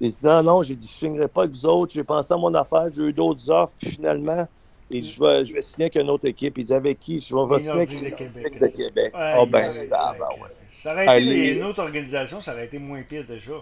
[0.01, 1.93] J'ai dit Non, non, j'ai dit Je ne signerai pas avec vous autres.
[1.93, 4.47] J'ai pensé à mon affaire, j'ai eu d'autres offres, puis finalement.
[4.91, 6.59] Et je vais, je vais signer avec une autre équipe.
[6.59, 8.61] Il dit avec qui Je vais signer avec de Québec.
[8.61, 9.13] De Québec.
[9.15, 10.51] oh, ben, ah, ben ouais.
[10.69, 13.55] Ça aurait été une autre organisation, ça aurait été moins pire déjà.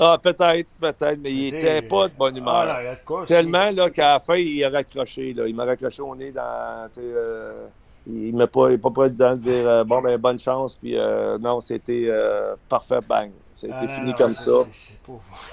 [0.00, 2.54] Ah, peut-être, peut-être, mais il n'était pas de bonne humeur.
[2.54, 5.32] Ah, là, quoi, Tellement là, qu'à la fin, il a raccroché.
[5.32, 5.48] Là.
[5.48, 6.88] Il m'a raccroché au nez dans.
[6.98, 7.66] Euh,
[8.06, 10.76] il ne m'a pas, pas prêt dedans de dire euh, bon, ben, bonne chance.
[10.76, 13.30] Puis euh, non, c'était euh, parfait, bang.
[13.52, 14.52] C'était ah, fini comme ça.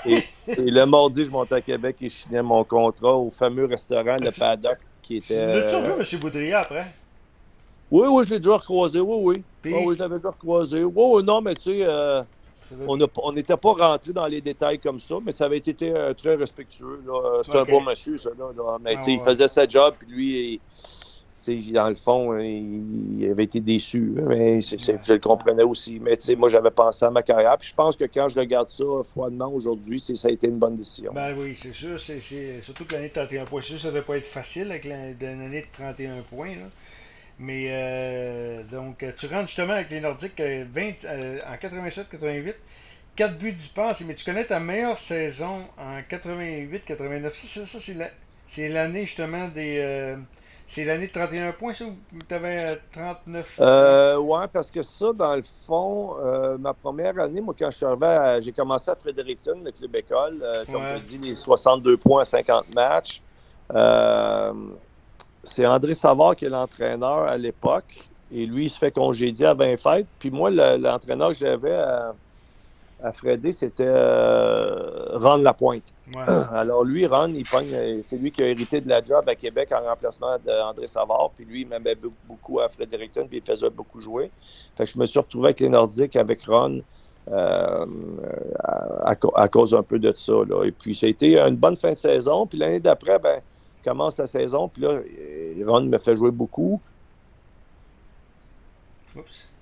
[0.06, 3.66] et, et, le mardi, je montais à Québec et je signais mon contrat au fameux
[3.66, 5.56] restaurant, le Paddock qui était.
[5.56, 6.20] L'as-tu revu, M.
[6.20, 6.86] Boudria, après?
[7.92, 9.72] Oui, oui, je l'ai déjà recroisé, oui, oui.
[9.72, 10.84] oui, je l'avais déjà recroisé.
[10.84, 12.24] Oui, oui, non, mais tu sais, euh,
[12.88, 16.36] on n'était pas rentré dans les détails comme ça, mais ça avait été euh, très
[16.36, 17.04] respectueux.
[17.44, 18.32] C'était un bon monsieur, ça.
[18.38, 20.62] Là, Mais ah, il faisait sa job, puis lui,
[21.72, 26.00] dans le fond, hein, il, avait été déçu, mais je le comprenais aussi.
[26.00, 27.58] Mais moi, j'avais pensé à ma carrière.
[27.58, 30.76] Puis je pense que quand je regarde ça froidement aujourd'hui, ça a été une bonne
[30.76, 31.12] décision.
[31.14, 32.00] Ben oui, c'est sûr.
[32.00, 35.62] Surtout que l'année de 31 points, ça ne devait pas être facile avec une année
[35.62, 36.54] de 31 points.
[37.38, 42.54] Mais euh, donc, tu rentres justement avec les Nordiques 20, euh, en 87-88.
[43.16, 47.30] 4 buts 10 passes, mais tu connais ta meilleure saison en 88-89.
[47.34, 47.80] Ça, ça
[48.48, 49.78] c'est, l'année justement des.
[49.80, 50.18] Euh,
[50.68, 51.96] c'est l'année de 31 points, ça, ou
[52.28, 57.40] tu avais 39 euh, Ouais, parce que ça, dans le fond, euh, ma première année,
[57.40, 61.18] moi, quand je suis arrivé, j'ai commencé à Fredericton, le club école, euh, comme tu
[61.18, 63.22] dis, les 62 points à 50 matchs.
[63.74, 64.54] Euh,
[65.44, 69.54] c'est André Savard qui est l'entraîneur à l'époque, et lui, il se fait congédier à
[69.54, 70.08] 20 fêtes.
[70.18, 72.16] Puis moi, l'entraîneur que j'avais à,
[73.04, 73.92] à Fredé, c'était
[75.14, 75.94] Ron Lapointe.
[76.52, 79.82] Alors lui, Ron, euh, c'est lui qui a hérité de la job à Québec en
[79.82, 81.32] remplacement d'André Savard.
[81.36, 84.32] Puis lui, il m'aimait beaucoup à Fredericton, puis il faisait beaucoup jouer.
[84.76, 86.80] Fait que je me suis retrouvé avec les Nordiques, avec Ron,
[87.32, 87.86] euh,
[88.64, 90.34] à, cause un peu de ça.
[90.64, 92.46] Et puis ça a été une bonne fin de saison.
[92.46, 93.42] Puis l'année d'après, ben,
[93.84, 94.68] commence la saison.
[94.70, 95.00] Puis là,
[95.66, 96.80] Ron me fait jouer beaucoup.
[99.16, 99.55] Oups.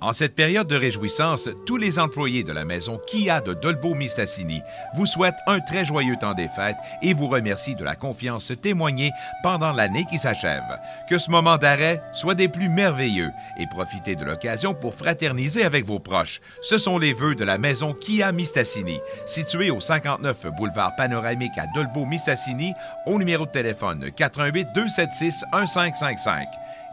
[0.00, 4.62] En cette période de réjouissance, tous les employés de la maison Kia de Dolbeau-Mistassini
[4.94, 9.10] vous souhaitent un très joyeux temps des fêtes et vous remercient de la confiance témoignée
[9.42, 10.62] pendant l'année qui s'achève.
[11.08, 15.84] Que ce moment d'arrêt soit des plus merveilleux et profitez de l'occasion pour fraterniser avec
[15.84, 16.40] vos proches.
[16.62, 21.66] Ce sont les vœux de la maison Kia Mistassini, située au 59 boulevard Panoramique à
[21.74, 22.72] Dolbeau-Mistassini,
[23.06, 26.46] au numéro de téléphone 88 276 1555.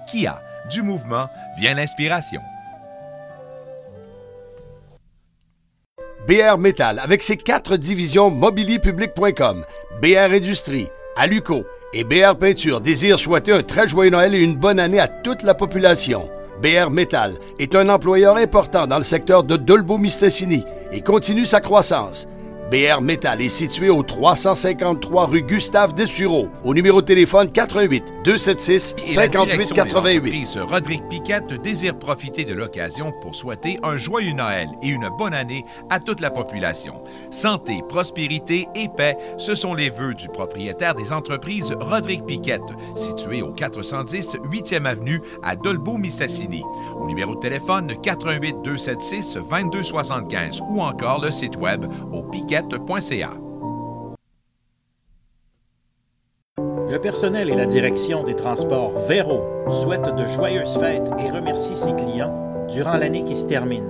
[0.08, 0.41] Kia,
[0.72, 2.41] du mouvement vient l'inspiration.
[6.28, 9.64] BR Metal avec ses quatre divisions mobilierpublic.com,
[10.02, 14.80] BR Industrie, Aluco et BR Peinture désire souhaiter un très joyeux Noël et une bonne
[14.80, 16.28] année à toute la population.
[16.64, 22.28] BR Metal est un employeur important dans le secteur de Dolbeau-Mistassini et continue sa croissance.
[22.71, 28.95] BR Metal est situé au 353 rue Gustave Dessureau, au numéro de téléphone 88 276
[29.06, 30.58] 58 88.
[30.62, 35.63] Rodrigue Piquette désire profiter de l'occasion pour souhaiter un joyeux Noël et une bonne année
[35.91, 37.04] à toute la population.
[37.30, 42.62] Santé, prospérité et paix, ce sont les vœux du propriétaire des entreprises Rodrigue Piquette,
[42.95, 46.63] situé au 410 8e avenue à Dolbeau-Mistassini.
[46.99, 49.36] Au numéro de téléphone 88 276
[49.71, 52.55] 2275 ou encore le site web au piquette
[56.96, 61.94] le personnel et la direction des transports Véro souhaitent de joyeuses fêtes et remercient ses
[61.94, 63.89] clients durant l'année qui se termine.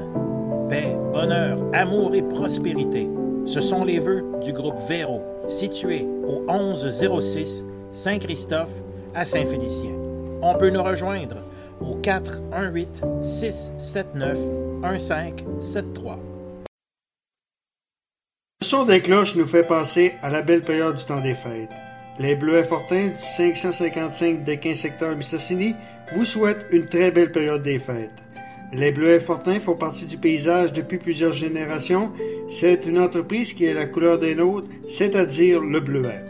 [0.69, 3.07] Paix, bonheur, amour et prospérité.
[3.45, 8.73] Ce sont les vœux du groupe Véro, situé au 1106 Saint-Christophe
[9.13, 9.91] à Saint-Félicien.
[10.41, 11.35] On peut nous rejoindre
[11.81, 14.39] au 418 679
[14.81, 16.34] 1573.
[18.65, 21.71] Le son des cloches nous fait penser à la belle période du temps des fêtes.
[22.19, 25.75] Les Bleuets Fortins du 555 des 15 secteurs Mistassini
[26.15, 28.23] vous souhaitent une très belle période des fêtes.
[28.73, 32.11] Les Bleuets Fortins font partie du paysage depuis plusieurs générations.
[32.49, 36.25] C'est une entreprise qui est la couleur des nôtres, c'est-à-dire le bleuet.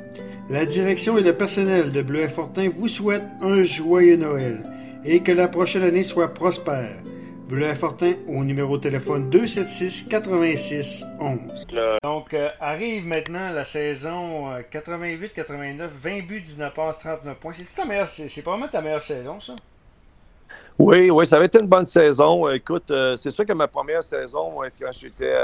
[0.50, 4.62] La direction et le personnel de Bleuet Fortin vous souhaitent un joyeux Noël
[5.06, 6.98] et que la prochaine année soit prospère.
[7.48, 11.68] Bleuet Fortin au numéro de téléphone 276 86 11.
[12.02, 17.54] Donc euh, arrive maintenant la saison 88-89, euh, 20 buts, 19 passes, 39 points.
[17.54, 19.54] C'est ta meilleure, c'est probablement ta meilleure saison, ça?
[20.80, 22.50] Oui, oui, ça avait été une bonne saison.
[22.50, 25.36] Écoute, euh, c'est sûr que ma première saison, quand j'étais,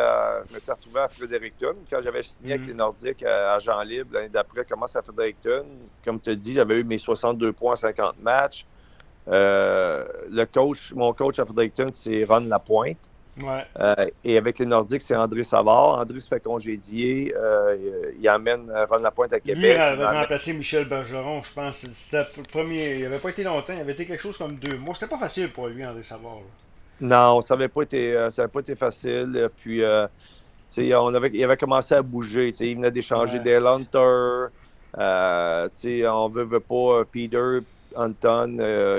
[0.49, 4.29] je m'étais retrouvé à Fredericton, quand j'avais signé avec les Nordiques à, Jean Libre, l'année
[4.29, 5.65] d'après, commence à Fredericton.
[6.03, 8.65] Comme tu as dit, j'avais eu mes 62 points en 50 matchs.
[9.27, 13.10] Euh, le coach, mon coach à Fredericton, c'est Ron Lapointe.
[13.41, 13.65] Ouais.
[13.79, 15.99] Euh, et avec les Nordiques, c'est André Savard.
[15.99, 17.34] André se fait congédier.
[17.36, 19.69] Euh, il amène Ron Lapointe à Québec.
[19.69, 21.86] Lui avait remplacé Michel Bergeron, je pense.
[21.93, 22.95] C'était le premier.
[22.97, 23.73] Il n'avait pas été longtemps.
[23.73, 24.93] Il avait été quelque chose comme deux mois.
[24.93, 26.41] C'était pas facile pour lui, André Savard.
[26.99, 29.49] Non, ça n'avait pas, été, ça pas été facile.
[29.57, 29.81] Puis,
[30.77, 32.53] on avait, il avait commencé à bouger.
[32.60, 34.47] Il venait d'échanger des Hunter.
[34.97, 37.60] on veut, veut pas Peter
[37.95, 38.97] Anton, euh,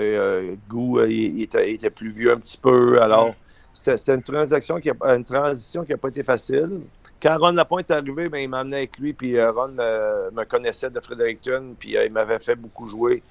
[0.50, 3.00] euh, Gou, euh, il, était, plus vieux un petit peu.
[3.00, 3.34] Alors,
[3.72, 6.80] c'était une transaction qui a, une transition qui n'a pas été facile.
[7.20, 10.90] Quand Ron Lapointe est arrivé, ben, il m'a amené avec lui, puis Ron me, connaissait
[10.90, 13.22] de Fredericton, puis il m'avait fait beaucoup jouer.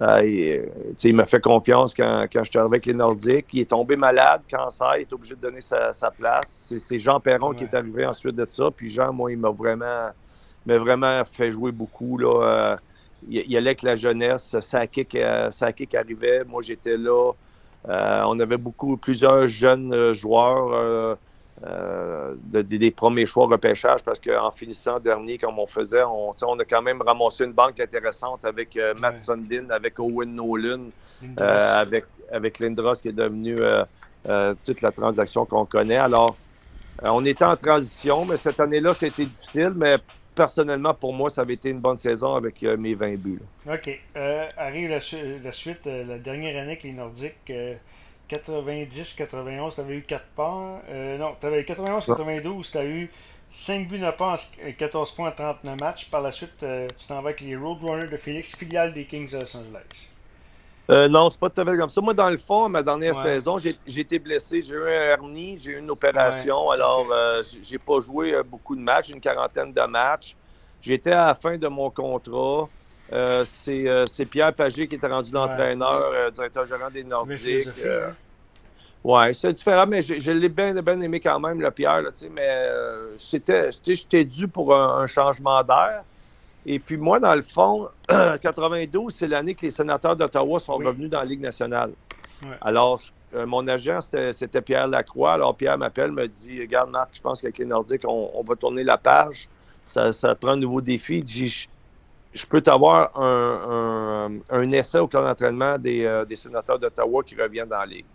[0.00, 3.46] il m'a fait confiance quand, quand j'étais arrivé avec les Nordiques.
[3.52, 6.74] Il est tombé malade, cancer, il est obligé de donner sa, place.
[6.76, 8.68] C'est Jean Perron qui est arrivé ensuite de ça.
[8.74, 10.10] Puis Jean, moi, il m'a vraiment,
[10.66, 12.18] vraiment fait jouer beaucoup.
[12.18, 12.76] Là,
[13.28, 14.56] il, y allait avec la jeunesse.
[14.60, 15.50] Sakic, euh,
[15.94, 16.44] arrivait.
[16.44, 17.32] Moi, j'étais là.
[17.88, 21.16] Euh, on avait beaucoup, plusieurs jeunes euh, joueurs
[22.52, 27.00] des premiers choix repêchage parce qu'en finissant dernier, comme on faisait, on, a quand même
[27.00, 30.90] ramassé une banque intéressante avec Matt Sundin, avec Owen Nolan,
[31.38, 33.56] avec, avec Lindros qui est devenu
[34.66, 35.96] toute la transaction qu'on connaît.
[35.96, 36.36] Alors,
[37.02, 39.96] on était en transition, mais cette année-là, c'était difficile, mais
[40.36, 43.40] personnellement, pour moi, ça avait été une bonne saison avec euh, mes 20 buts.
[43.68, 44.00] OK.
[44.14, 47.52] Euh, arrive la, suite, euh, la dernière année avec les Nordiques.
[48.28, 50.82] 90-91, tu avais eu 4 pas.
[51.18, 53.10] non, tu avais 91-92, tu as eu
[53.52, 54.36] 5 buts, 9 pas,
[54.76, 56.10] 14 points en 39 matchs.
[56.10, 59.38] Par la suite, tu t'en vas avec les Roadrunners de Phoenix, filiale des Kings de
[59.38, 60.15] Los Angeles.
[60.88, 62.00] Euh, non, c'est pas tout à fait comme ça.
[62.00, 64.60] Moi, dans le fond, ma dernière saison, j'ai été blessé.
[64.60, 66.70] J'ai eu un hernie, j'ai eu une opération.
[66.70, 70.36] alors, euh, j'ai pas joué euh, beaucoup de matchs, une quarantaine de matchs.
[70.80, 72.68] J'étais à la fin de mon contrat.
[73.44, 77.68] c'est Pierre Pagé qui était rendu l'entraîneur, directeur gérant des Nordiques.
[79.02, 82.02] Oui, c'est différent, mais je, l'ai bien, bien aimé quand même, le Pierre.
[82.02, 82.68] Là, mais
[83.18, 86.04] c'était, j'étais dû pour un changement d'air.
[86.66, 91.08] Et puis moi, dans le fond, 92, c'est l'année que les sénateurs d'Ottawa sont revenus
[91.08, 91.92] dans la Ligue nationale.
[92.60, 93.00] Alors,
[93.34, 94.00] euh, mon agent,
[94.32, 95.34] c'était Pierre Lacroix.
[95.34, 98.84] Alors, Pierre m'appelle, me dit Regarde, Marc, je pense qu'avec les Nordiques, on, va tourner
[98.84, 99.48] la page.
[99.84, 101.24] Ça, ça prend un nouveau défi.
[101.26, 101.66] Je,
[102.34, 107.68] je peux t'avoir un, un, essai au camp d'entraînement des, des sénateurs d'Ottawa qui reviennent
[107.68, 108.06] dans la ligue.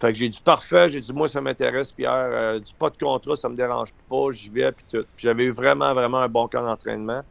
[0.00, 2.12] Fait que j'ai dit parfait, j'ai dit moi ça m'intéresse, Pierre.
[2.12, 5.04] Euh, du pas de contrat, ça me dérange pas, j'y vais, puis tout.
[5.16, 7.22] Puis j'avais eu vraiment, vraiment un bon camp d'entraînement.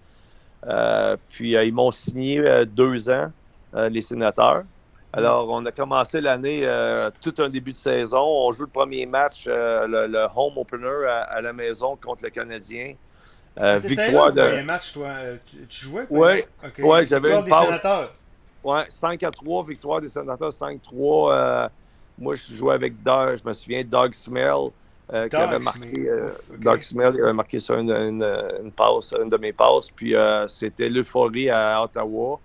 [0.65, 3.31] Euh, puis euh, ils m'ont signé deux ans,
[3.73, 4.63] les sénateurs.
[5.13, 6.67] Alors, on a commencé l'année,
[7.21, 8.21] tout un début de saison.
[8.21, 12.93] On joue le premier match, le, home opener à, la maison contre le Canadien.
[13.59, 14.41] Ah, victoire de.
[14.41, 15.09] premier match, toi,
[15.67, 16.05] tu, jouais?
[16.11, 16.43] Oui,
[16.79, 18.13] ouais, j'avais une des sénateurs.
[18.63, 21.69] Oui, 5 à 3, victoire des sénateurs, 5-3.
[22.19, 24.71] Moi, je jouais avec Doug, je me souviens, Doug Smell,
[25.13, 26.09] euh, qui avait marqué.
[26.09, 29.89] Euh, Doug Smell il avait marqué sur une, une, passe, une de mes passes.
[29.89, 32.39] Puis euh, c'était l'euphorie à Ottawa,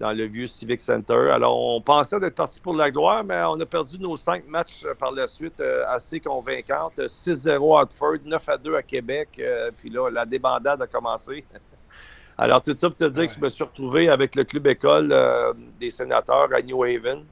[0.00, 1.30] dans le vieux Civic Center.
[1.32, 4.84] Alors, on pensait d'être parti pour la gloire, mais on a perdu nos cinq matchs
[4.98, 6.98] par la suite assez convaincantes.
[6.98, 9.40] 6-0 à Hartford, 9-2 à Québec.
[9.76, 11.44] puis là, la débandade a commencé.
[12.38, 15.14] Alors, tout ça pour te dire que je me suis retrouvé avec le club école
[15.78, 17.24] des sénateurs à New Haven.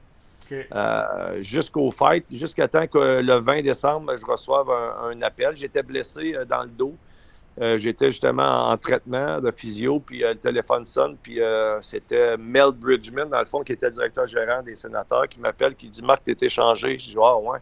[0.51, 5.55] Euh, jusqu'au fight, jusqu'à temps que le 20 décembre, je reçoive un, appel.
[5.55, 6.95] J'étais blessé euh, dans le dos.
[7.59, 11.39] Euh, j'étais justement en traitement de physio, puis le téléphone sonne, puis
[11.81, 15.89] c'était Mel Bridgman, dans le fond, qui était directeur gérant des sénateurs, qui m'appelle, qui
[15.89, 16.99] dit Marc, t'es échangé.
[16.99, 17.59] Je dis Ah, ouais.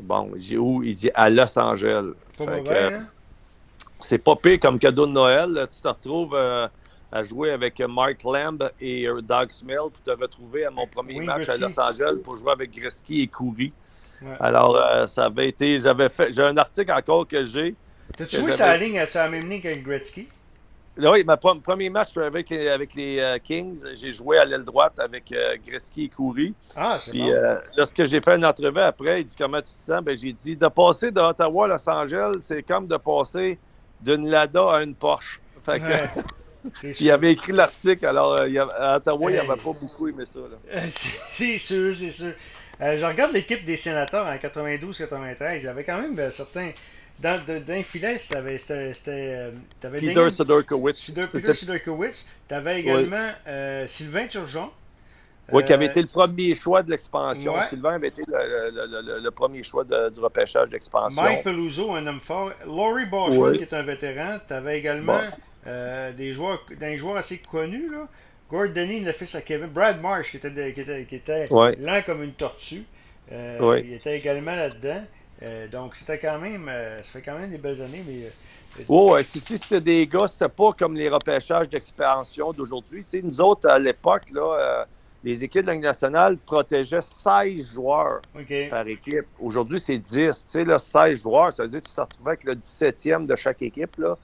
[0.00, 0.82] Bon, j'ai où?
[0.82, 2.12] Il dit à Los Angeles.
[2.40, 3.06] Hein?
[4.00, 5.68] C'est pas pire comme cadeau de Noël.
[5.70, 6.34] Tu te retrouves
[7.12, 11.48] à jouer avec Mark Lamb et Doug Smell pour te retrouver à mon premier match
[11.48, 13.72] à Los Angeles pour jouer avec Gretzky et Coury.
[14.40, 15.80] Alors, euh, ça avait été.
[15.80, 16.32] J'avais fait.
[16.32, 17.74] J'ai un article encore que j'ai.
[18.16, 20.28] T'as-tu joué sa ligne à la même ligne qu'avec Gretzky?
[20.98, 24.92] Oui, mon premier match avec les, avec les euh, Kings, j'ai joué à l'aile droite
[24.98, 26.54] avec euh, Gretzky et Coury.
[26.76, 27.34] Ah, c'est bon.
[27.78, 30.02] lorsque j'ai fait une entrevue après, il dit comment tu te sens?
[30.02, 33.58] Ben, j'ai dit de passer de Ottawa à Los Angeles, c'est comme de passer
[34.02, 35.40] d'une Lada à une Porsche.
[35.64, 36.20] Fait que,
[37.00, 40.40] il avait écrit l'article, alors euh, à Ottawa, il n'avait pas beaucoup aimé ça.
[40.88, 42.32] c'est sûr, c'est sûr.
[42.80, 45.58] Euh, je regarde l'équipe des sénateurs en 92-93.
[45.58, 46.70] Il y avait quand même euh, certains.
[47.20, 49.52] Dans, dans filet, c'était.
[49.80, 51.12] Peter Sidorkowicz.
[51.30, 52.26] Peter Sidorkowicz.
[52.48, 53.28] Tu avais également
[53.86, 54.70] Sylvain Turgeon.
[55.52, 57.54] Oui, qui avait été le premier choix de l'expansion.
[57.68, 61.22] Sylvain avait été le, premier choix du repêchage d'expansion.
[61.22, 62.50] Mike Peluso, un homme fort.
[62.66, 64.38] Laurie Boschman, qui est un vétéran.
[64.46, 65.20] Tu avais également.
[65.66, 68.08] Euh, des joueurs, d'un joueur assez connu, là.
[68.50, 69.68] Gord Denny, le fils à Kevin.
[69.68, 72.84] Brad Marsh, qui était, qui était, qui était lent comme une tortue.
[73.30, 75.02] Euh, il était également là-dedans.
[75.42, 76.70] Euh, donc, c'était quand même.
[77.02, 78.84] ça fait quand même des belles années, mais.
[78.88, 83.04] Oh, sais, c'était des gars, c'était pas comme les repêchages d'expansion d'aujourd'hui.
[83.22, 84.86] Nous autres, à l'époque, là,
[85.24, 88.20] les équipes de la nationale protégeaient 16 joueurs
[88.70, 89.26] par équipe.
[89.38, 90.10] Aujourd'hui, c'est 10.
[90.12, 93.26] Tu sais, là, 16 joueurs, ça veut dire que tu te retrouvais avec le 17e
[93.26, 93.96] de chaque équipe.
[93.98, 94.16] Là.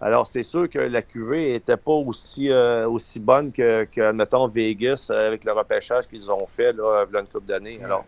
[0.00, 4.46] Alors, c'est sûr que la QV n'était pas aussi, euh, aussi bonne que, que, mettons,
[4.46, 7.80] Vegas euh, avec le repêchage qu'ils ont fait là, a une couple d'années.
[7.82, 8.04] Alors,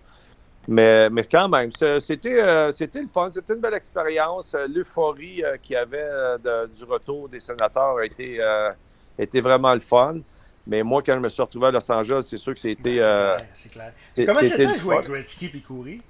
[0.69, 4.55] mais, mais quand même, c'était, euh, c'était le fun, c'était une belle expérience.
[4.69, 6.09] L'euphorie qu'il y avait
[6.69, 8.39] du retour des sénateurs a été,
[9.19, 10.19] était vraiment le fun.
[10.67, 12.99] Mais moi, quand je me suis retrouvé à Los Angeles, c'est sûr que c'était.
[12.99, 13.93] Ben, c'est clair.
[14.11, 14.37] C'est clair.
[14.37, 16.01] Comment c'était de jouer avec Gretzky et courir?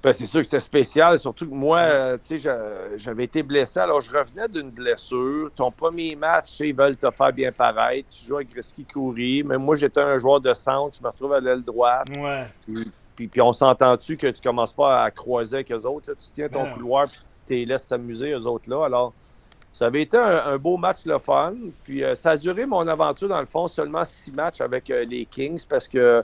[0.00, 2.50] Ben, c'est sûr que c'était spécial, surtout que moi, euh, tu sais,
[2.96, 3.80] j'avais été blessé.
[3.80, 5.50] Alors, je revenais d'une blessure.
[5.56, 8.08] Ton premier match, ils veulent te faire bien paraître.
[8.08, 9.42] Tu joues avec Gretzky Coury.
[9.42, 10.96] Mais moi, j'étais un joueur de centre.
[10.96, 12.06] Je me retrouve à l'aile droite.
[12.16, 12.44] Ouais.
[13.16, 16.12] Puis, puis, on s'entend-tu que tu commences pas à croiser avec eux autres.
[16.12, 18.84] Tu tiens ton couloir puis tu les laisses s'amuser, eux autres là.
[18.84, 19.12] Alors,
[19.72, 21.54] ça avait été un, beau match le fun.
[21.82, 25.04] Puis, euh, ça a duré mon aventure, dans le fond, seulement six matchs avec euh,
[25.04, 26.22] les Kings parce que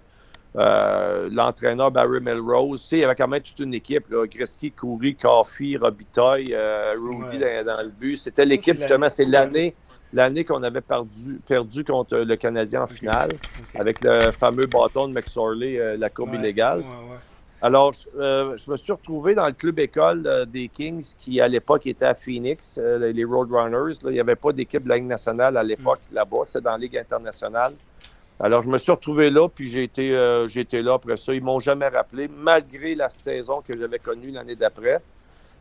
[0.56, 2.86] euh, l'entraîneur Barry Melrose.
[2.92, 4.08] il y avait quand même toute une équipe.
[4.08, 8.16] Là, Gretzky, Coury, Coffey, Robitaille, euh, Rudy dans, le but.
[8.16, 9.74] C'était l'équipe, justement, c'est l'année
[10.12, 13.30] l'année qu'on avait perdu, perdu contre le Canadien en finale,
[13.74, 16.84] avec le fameux bâton de McSorley, euh, la courbe illégale.
[17.60, 22.04] Alors, je me suis retrouvé dans le club école des Kings qui, à l'époque, était
[22.04, 23.96] à Phoenix, les Roadrunners.
[24.04, 26.14] il n'y avait pas d'équipe de la Ligue nationale à l'époque mm.
[26.14, 27.72] là-bas, c'est dans la Ligue internationale.
[28.40, 31.32] Alors, je me suis retrouvé là, puis j'ai été, euh, là après ça.
[31.32, 35.00] Ils m'ont jamais rappelé, malgré la saison que j'avais connue l'année d'après.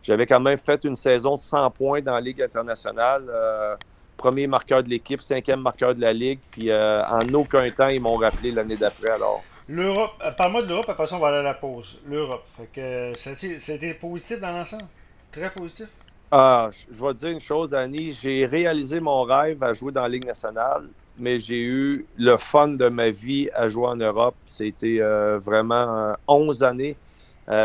[0.02, 3.26] J'avais quand même fait une saison de 100 points dans la Ligue internationale.
[3.30, 3.76] Euh,
[4.18, 8.02] premier marqueur de l'équipe, cinquième marqueur de la Ligue, puis euh, en aucun temps, ils
[8.02, 9.12] m'ont rappelé l'année d'après.
[9.12, 9.44] Alors.
[9.70, 12.02] L'Europe, parle-moi de l'Europe, après ça, on va aller à la pause.
[12.10, 13.12] L'Europe, fait que
[13.60, 14.84] c'était positif dans l'ensemble?
[15.32, 15.88] Très positif?
[16.30, 18.12] Ah, je vais te dire une chose, Danny.
[18.12, 22.70] J'ai réalisé mon rêve à jouer dans la Ligue nationale mais j'ai eu le fun
[22.70, 24.36] de ma vie à jouer en Europe.
[24.46, 26.96] C'était euh, vraiment 11 années.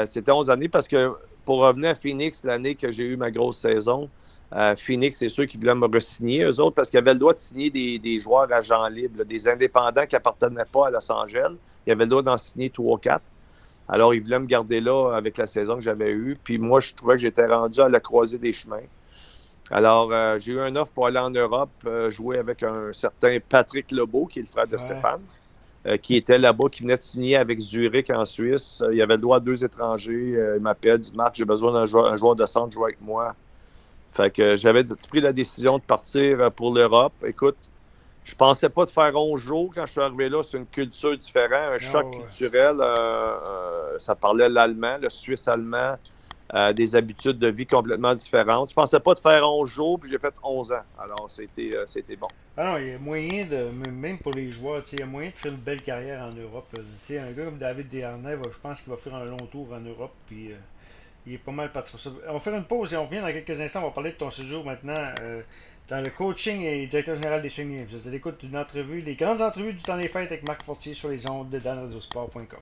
[0.06, 1.12] C'était 11 années parce que
[1.44, 4.10] pour revenir à Phoenix, l'année que j'ai eu ma grosse saison,
[4.76, 7.38] Phoenix, c'est ceux qui voulaient me re-signer, eux autres, parce qu'ils avaient le droit de
[7.38, 11.54] signer des, joueurs agents libres, des indépendants qui n'appartenaient pas à Los Angeles.
[11.86, 13.22] Ils avaient le droit d'en signer 3 ou 4.
[13.88, 16.36] Alors, ils voulaient me garder là avec la saison que j'avais eue.
[16.42, 18.82] Puis moi, je trouvais que j'étais rendu à la croisée des chemins.
[19.70, 23.38] Alors, euh, j'ai eu un offre pour aller en Europe, euh, jouer avec un certain
[23.46, 25.20] Patrick Lebeau, qui est le frère de Stéphane,
[25.86, 28.82] euh, qui était là-bas, qui venait de signer avec Zurich en Suisse.
[28.90, 30.54] il avait le droit à deux étrangers.
[30.56, 33.34] il m'appelle, dit Marc, j'ai besoin d'un joueur, joueur, de centre jouer avec moi.
[34.12, 37.12] Fait que j'avais pris la décision de partir pour l'Europe.
[37.26, 37.58] Écoute,
[38.28, 40.42] je pensais pas de faire 11 jours quand je suis arrivé là.
[40.42, 42.76] C'est une culture différente, un ah choc culturel.
[42.78, 45.96] Euh, euh, ça parlait l'allemand, le suisse-allemand,
[46.54, 48.70] euh, des habitudes de vie complètement différentes.
[48.70, 50.82] Je pensais pas de faire 11 jours, puis j'ai fait 11 ans.
[50.98, 52.28] Alors, c'était, c'était bon.
[52.56, 55.30] Ah non, il y a moyen de, même pour les joueurs, il y a moyen
[55.30, 56.66] de faire une belle carrière en Europe.
[57.10, 60.12] un gars comme David Desharnais, je pense qu'il va faire un long tour en Europe,
[60.26, 60.50] puis
[61.26, 62.10] il est pas mal parti pour ça.
[62.28, 63.80] On va faire une pause et on revient dans quelques instants.
[63.82, 64.94] On va parler de ton séjour maintenant
[65.88, 67.86] dans le coaching et directeur général des Saguenay.
[67.88, 70.62] Vous êtes à l'écoute d'une entrevue, les grandes entrevues du temps des fêtes avec Marc
[70.62, 72.56] Fortier sur les ondes de danradiosport.com.